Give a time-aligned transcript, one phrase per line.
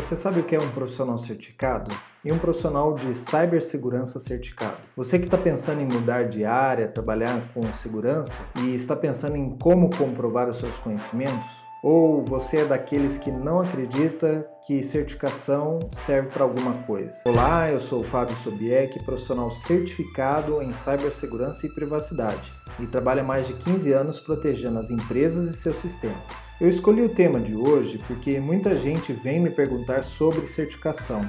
[0.00, 1.94] Você sabe o que é um profissional certificado?
[2.24, 4.78] E um profissional de cibersegurança certificado.
[4.96, 9.50] Você que está pensando em mudar de área, trabalhar com segurança e está pensando em
[9.58, 11.50] como comprovar os seus conhecimentos,
[11.82, 17.22] ou você é daqueles que não acredita que certificação serve para alguma coisa?
[17.24, 23.24] Olá, eu sou o Fábio Sobieck, profissional certificado em cibersegurança e privacidade, e trabalho há
[23.24, 26.50] mais de 15 anos protegendo as empresas e seus sistemas.
[26.60, 31.26] Eu escolhi o tema de hoje porque muita gente vem me perguntar sobre certificação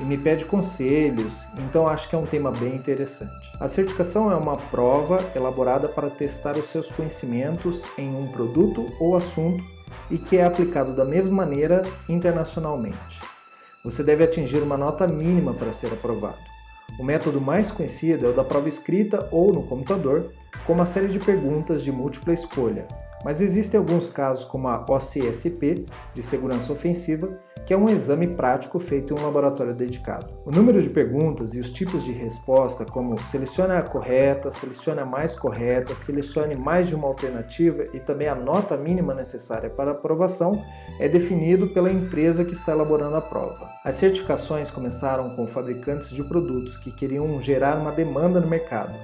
[0.00, 3.52] e me pede conselhos, então acho que é um tema bem interessante.
[3.60, 9.16] A certificação é uma prova elaborada para testar os seus conhecimentos em um produto ou
[9.16, 9.62] assunto
[10.12, 13.20] e que é aplicado da mesma maneira internacionalmente.
[13.82, 16.38] Você deve atingir uma nota mínima para ser aprovado.
[17.00, 20.30] O método mais conhecido é o da prova escrita ou no computador,
[20.66, 22.86] com uma série de perguntas de múltipla escolha,
[23.24, 28.78] mas existem alguns casos, como a OCSP, de segurança ofensiva, que é um exame prático
[28.78, 30.32] feito em um laboratório dedicado.
[30.44, 35.06] O número de perguntas e os tipos de resposta, como selecione a correta, selecione a
[35.06, 40.62] mais correta, selecione mais de uma alternativa e também a nota mínima necessária para aprovação,
[40.98, 43.70] é definido pela empresa que está elaborando a prova.
[43.84, 48.94] As certificações começaram com fabricantes de produtos que queriam gerar uma demanda no mercado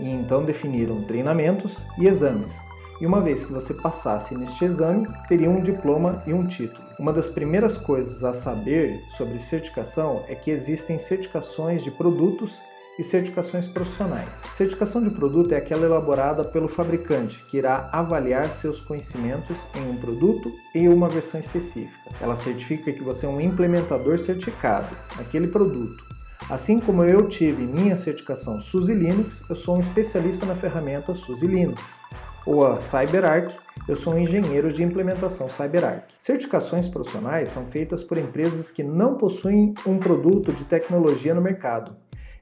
[0.00, 2.67] e então definiram treinamentos e exames
[3.00, 6.86] e uma vez que você passasse neste exame, teria um diploma e um título.
[6.98, 12.60] Uma das primeiras coisas a saber sobre certificação é que existem certificações de produtos
[12.98, 14.42] e certificações profissionais.
[14.52, 19.96] Certificação de produto é aquela elaborada pelo fabricante, que irá avaliar seus conhecimentos em um
[19.96, 22.10] produto e uma versão específica.
[22.20, 26.04] Ela certifica que você é um implementador certificado naquele produto.
[26.50, 31.46] Assim como eu tive minha certificação SUSE Linux, eu sou um especialista na ferramenta SUSE
[31.46, 32.00] Linux
[32.46, 33.54] ou a CyberArk,
[33.86, 36.14] eu sou um engenheiro de implementação CyberArk.
[36.18, 41.96] Certificações profissionais são feitas por empresas que não possuem um produto de tecnologia no mercado.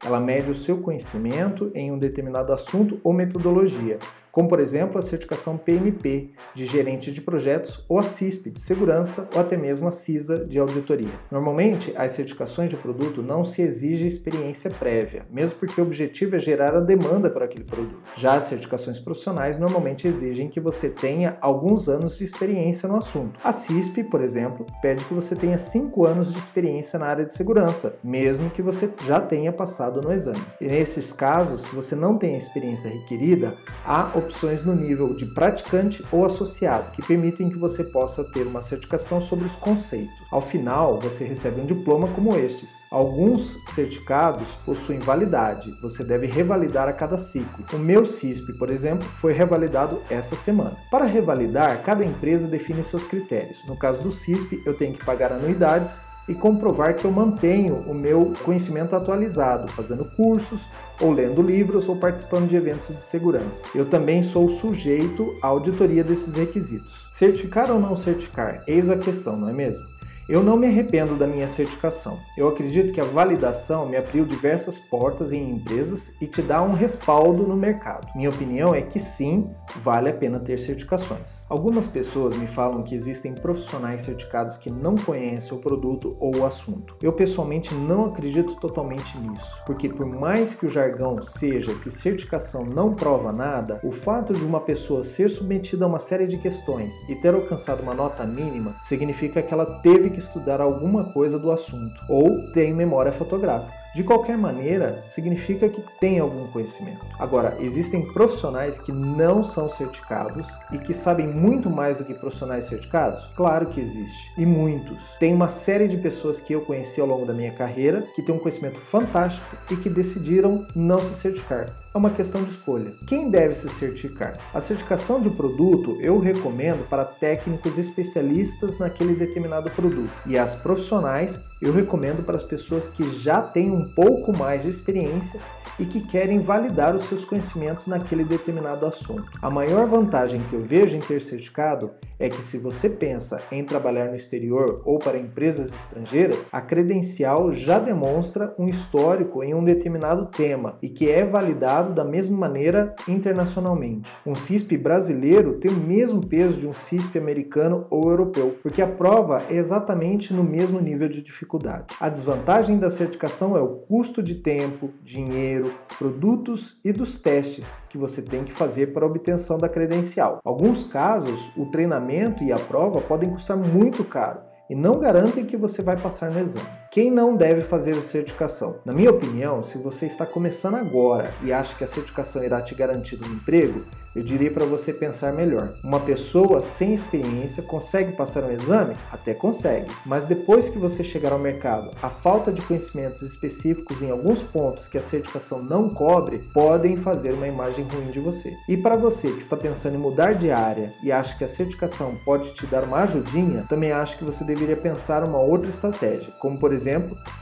[0.04, 3.98] Ela mede o seu conhecimento em um determinado assunto ou metodologia,
[4.36, 9.26] como por exemplo a certificação PMP de gerente de projetos ou a CISP de segurança
[9.34, 11.08] ou até mesmo a CISA de auditoria.
[11.30, 16.38] Normalmente, as certificações de produto não se exige experiência prévia, mesmo porque o objetivo é
[16.38, 17.96] gerar a demanda para aquele produto.
[18.14, 23.40] Já as certificações profissionais normalmente exigem que você tenha alguns anos de experiência no assunto.
[23.42, 27.32] A CISP, por exemplo, pede que você tenha 5 anos de experiência na área de
[27.32, 30.44] segurança, mesmo que você já tenha passado no exame.
[30.60, 35.24] E nesses casos, se você não tem a experiência requerida, há opções no nível de
[35.24, 40.14] praticante ou associado, que permitem que você possa ter uma certificação sobre os conceitos.
[40.30, 42.84] Ao final, você recebe um diploma como estes.
[42.90, 47.64] Alguns certificados possuem validade, você deve revalidar a cada ciclo.
[47.72, 50.76] O meu CISP, por exemplo, foi revalidado essa semana.
[50.90, 53.64] Para revalidar, cada empresa define seus critérios.
[53.66, 55.98] No caso do CISP, eu tenho que pagar anuidades
[56.28, 60.62] e comprovar que eu mantenho o meu conhecimento atualizado, fazendo cursos,
[61.00, 63.66] ou lendo livros, ou participando de eventos de segurança.
[63.74, 67.06] Eu também sou sujeito à auditoria desses requisitos.
[67.10, 68.62] Certificar ou não certificar?
[68.66, 69.95] Eis a questão, não é mesmo?
[70.28, 72.18] Eu não me arrependo da minha certificação.
[72.36, 76.74] Eu acredito que a validação me abriu diversas portas em empresas e te dá um
[76.74, 78.08] respaldo no mercado.
[78.16, 79.48] Minha opinião é que sim,
[79.84, 81.44] vale a pena ter certificações.
[81.48, 86.44] Algumas pessoas me falam que existem profissionais certificados que não conhecem o produto ou o
[86.44, 86.96] assunto.
[87.00, 92.64] Eu pessoalmente não acredito totalmente nisso, porque por mais que o jargão seja que certificação
[92.64, 96.94] não prova nada, o fato de uma pessoa ser submetida a uma série de questões
[97.08, 101.50] e ter alcançado uma nota mínima significa que ela teve que estudar alguma coisa do
[101.50, 103.76] assunto ou tem memória fotográfica.
[103.94, 107.04] De qualquer maneira, significa que tem algum conhecimento.
[107.18, 112.66] Agora, existem profissionais que não são certificados e que sabem muito mais do que profissionais
[112.66, 113.26] certificados?
[113.34, 114.98] Claro que existe, e muitos.
[115.18, 118.34] Tem uma série de pessoas que eu conheci ao longo da minha carreira que têm
[118.34, 121.66] um conhecimento fantástico e que decidiram não se certificar
[121.96, 122.92] é uma questão de escolha.
[123.06, 124.38] Quem deve se certificar?
[124.52, 130.10] A certificação de produto eu recomendo para técnicos especialistas naquele determinado produto.
[130.26, 134.68] E as profissionais eu recomendo para as pessoas que já têm um pouco mais de
[134.68, 135.40] experiência
[135.78, 139.30] e que querem validar os seus conhecimentos naquele determinado assunto.
[139.40, 143.62] A maior vantagem que eu vejo em ter certificado é que se você pensa em
[143.64, 149.62] trabalhar no exterior ou para empresas estrangeiras, a credencial já demonstra um histórico em um
[149.62, 154.10] determinado tema e que é validado tratado da mesma maneira internacionalmente.
[154.26, 158.86] Um CISP brasileiro tem o mesmo peso de um CISP americano ou europeu, porque a
[158.86, 161.86] prova é exatamente no mesmo nível de dificuldade.
[162.00, 167.98] A desvantagem da certificação é o custo de tempo, dinheiro, produtos e dos testes que
[167.98, 170.40] você tem que fazer para a obtenção da credencial.
[170.44, 175.56] Alguns casos, o treinamento e a prova podem custar muito caro e não garantem que
[175.56, 176.85] você vai passar no exame.
[176.96, 178.76] Quem não deve fazer a certificação?
[178.82, 182.74] Na minha opinião, se você está começando agora e acha que a certificação irá te
[182.74, 183.84] garantir um emprego,
[184.14, 185.74] eu diria para você pensar melhor.
[185.84, 188.96] Uma pessoa sem experiência consegue passar um exame?
[189.12, 194.10] Até consegue, mas depois que você chegar ao mercado, a falta de conhecimentos específicos em
[194.10, 198.54] alguns pontos que a certificação não cobre podem fazer uma imagem ruim de você.
[198.66, 202.16] E para você que está pensando em mudar de área e acha que a certificação
[202.24, 206.58] pode te dar uma ajudinha, também acho que você deveria pensar uma outra estratégia, como
[206.58, 206.85] por exemplo,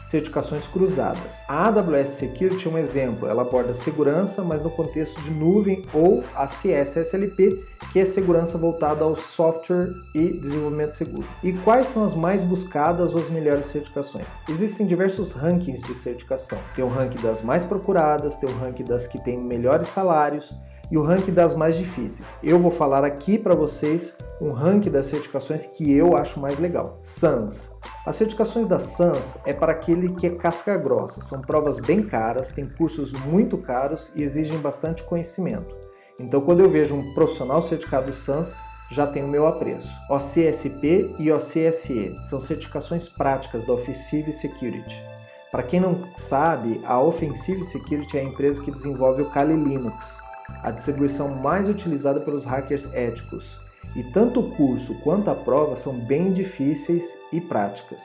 [0.05, 1.43] certificações cruzadas.
[1.49, 6.23] A AWS Security é um exemplo, ela aborda segurança, mas no contexto de nuvem ou
[6.35, 11.27] a CSSLP, que é segurança voltada ao software e desenvolvimento seguro.
[11.43, 14.39] E quais são as mais buscadas ou as melhores certificações?
[14.49, 16.59] Existem diversos rankings de certificação.
[16.75, 20.55] Tem o ranking das mais procuradas, tem o ranking das que têm melhores salários,
[20.95, 22.39] e o ranking das mais difíceis.
[22.41, 27.01] Eu vou falar aqui para vocês um ranking das certificações que eu acho mais legal.
[27.03, 27.69] SANS.
[28.07, 31.21] As certificações da SANS é para aquele que é casca grossa.
[31.21, 35.75] São provas bem caras, têm cursos muito caros e exigem bastante conhecimento.
[36.17, 38.55] Então, quando eu vejo um profissional certificado SANS,
[38.89, 39.91] já tem o meu apreço.
[40.09, 44.97] OCSP e OCSE são certificações práticas da Offensive Security.
[45.51, 50.23] Para quem não sabe, a Offensive Security é a empresa que desenvolve o Kali Linux,
[50.63, 53.57] a distribuição mais utilizada pelos hackers éticos.
[53.95, 58.03] E tanto o curso quanto a prova são bem difíceis e práticas.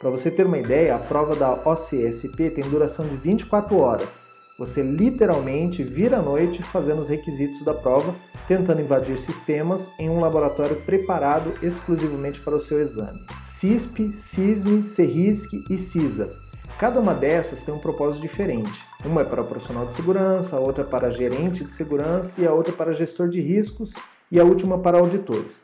[0.00, 4.18] Para você ter uma ideia, a prova da OCSP tem duração de 24 horas.
[4.58, 8.14] Você literalmente vira à noite fazendo os requisitos da prova,
[8.46, 13.24] tentando invadir sistemas em um laboratório preparado exclusivamente para o seu exame.
[13.40, 16.42] CISP, CISM, CERISC e CISA
[16.78, 18.84] Cada uma dessas tem um propósito diferente.
[19.04, 22.72] Uma é para profissional de segurança, a outra para gerente de segurança e a outra
[22.72, 23.94] para gestor de riscos
[24.30, 25.62] e a última para auditores.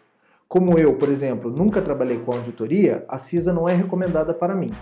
[0.48, 4.72] Como eu, por exemplo, nunca trabalhei com auditoria, a CISA não é recomendada para mim,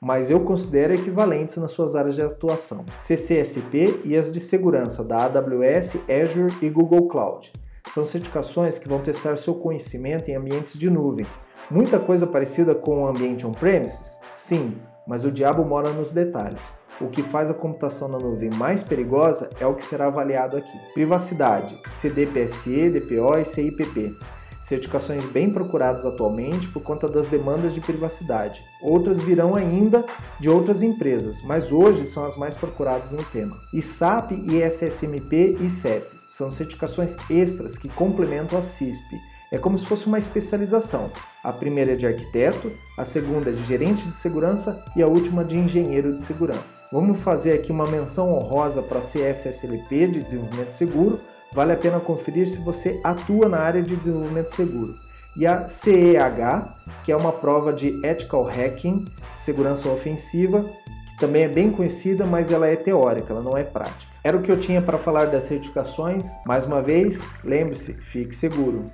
[0.00, 5.24] mas eu considero equivalentes nas suas áreas de atuação, CCSP e as de segurança da
[5.24, 7.52] AWS, Azure e Google Cloud.
[7.92, 11.26] São certificações que vão testar seu conhecimento em ambientes de nuvem.
[11.70, 14.16] Muita coisa parecida com o ambiente on-premises?
[14.30, 14.76] Sim,
[15.10, 16.62] mas o diabo mora nos detalhes.
[17.00, 20.78] O que faz a computação na nuvem mais perigosa é o que será avaliado aqui.
[20.94, 24.14] Privacidade, CDPSE, DPO e CIPP.
[24.62, 28.62] Certificações bem procuradas atualmente por conta das demandas de privacidade.
[28.80, 30.04] Outras virão ainda
[30.38, 33.56] de outras empresas, mas hoje são as mais procuradas no tema.
[33.72, 39.16] ISAP, ISSMP e CEP são certificações extras que complementam a CISP
[39.50, 41.10] é como se fosse uma especialização.
[41.42, 45.44] A primeira é de arquiteto, a segunda é de gerente de segurança e a última
[45.44, 46.84] de engenheiro de segurança.
[46.92, 51.20] Vamos fazer aqui uma menção honrosa para a CSSLP de desenvolvimento seguro.
[51.52, 54.94] Vale a pena conferir se você atua na área de desenvolvimento seguro.
[55.36, 59.04] E a CEH, que é uma prova de ethical hacking,
[59.36, 60.64] segurança ofensiva,
[61.08, 64.10] que também é bem conhecida, mas ela é teórica, ela não é prática.
[64.22, 66.26] Era o que eu tinha para falar das certificações.
[66.44, 68.84] Mais uma vez, lembre-se, fique seguro.